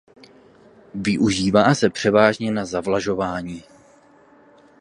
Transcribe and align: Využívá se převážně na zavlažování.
Využívá 0.95 1.75
se 1.75 1.89
převážně 1.89 2.51
na 2.51 2.65
zavlažování. 2.65 3.63